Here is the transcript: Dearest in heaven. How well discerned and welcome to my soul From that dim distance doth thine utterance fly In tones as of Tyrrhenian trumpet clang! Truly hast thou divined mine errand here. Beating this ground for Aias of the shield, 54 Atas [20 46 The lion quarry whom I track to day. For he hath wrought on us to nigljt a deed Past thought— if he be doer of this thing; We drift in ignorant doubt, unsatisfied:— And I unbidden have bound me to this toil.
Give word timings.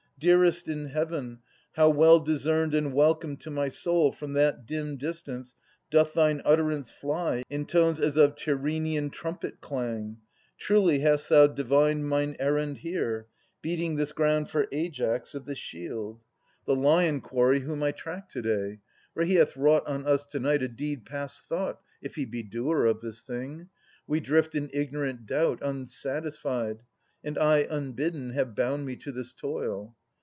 Dearest 0.21 0.67
in 0.67 0.85
heaven. 0.89 1.39
How 1.73 1.89
well 1.89 2.19
discerned 2.19 2.75
and 2.75 2.93
welcome 2.93 3.37
to 3.37 3.49
my 3.49 3.69
soul 3.69 4.11
From 4.11 4.33
that 4.33 4.67
dim 4.67 4.97
distance 4.97 5.55
doth 5.89 6.13
thine 6.13 6.43
utterance 6.45 6.91
fly 6.91 7.41
In 7.49 7.65
tones 7.65 7.99
as 7.99 8.17
of 8.17 8.35
Tyrrhenian 8.35 9.09
trumpet 9.09 9.61
clang! 9.61 10.17
Truly 10.59 10.99
hast 10.99 11.27
thou 11.29 11.47
divined 11.47 12.07
mine 12.07 12.35
errand 12.39 12.77
here. 12.77 13.25
Beating 13.63 13.95
this 13.95 14.11
ground 14.11 14.47
for 14.51 14.67
Aias 14.71 15.33
of 15.33 15.45
the 15.45 15.55
shield, 15.55 16.21
54 16.67 16.75
Atas 16.75 16.83
[20 16.83 16.83
46 16.83 16.83
The 16.83 16.89
lion 16.91 17.21
quarry 17.21 17.59
whom 17.61 17.81
I 17.81 17.91
track 17.91 18.29
to 18.29 18.41
day. 18.43 18.79
For 19.15 19.23
he 19.23 19.33
hath 19.33 19.57
wrought 19.57 19.87
on 19.87 20.05
us 20.05 20.27
to 20.27 20.39
nigljt 20.39 20.61
a 20.61 20.67
deed 20.67 21.03
Past 21.03 21.45
thought— 21.45 21.81
if 22.03 22.13
he 22.13 22.25
be 22.25 22.43
doer 22.43 22.85
of 22.85 22.99
this 23.01 23.21
thing; 23.21 23.69
We 24.05 24.19
drift 24.19 24.53
in 24.53 24.69
ignorant 24.71 25.25
doubt, 25.25 25.63
unsatisfied:— 25.63 26.83
And 27.23 27.39
I 27.39 27.61
unbidden 27.67 28.29
have 28.33 28.53
bound 28.53 28.85
me 28.85 28.95
to 28.97 29.11
this 29.11 29.33
toil. 29.33 29.95